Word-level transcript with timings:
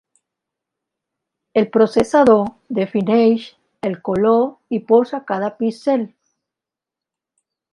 El 1.61 1.67
processador 1.75 2.41
defineix 2.79 3.45
el 3.91 3.99
color 4.09 4.49
i 4.79 4.83
posa 4.93 5.21
cada 5.33 5.55
píxel. 5.61 6.09